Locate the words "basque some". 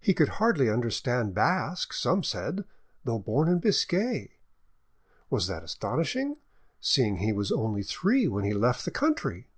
1.34-2.22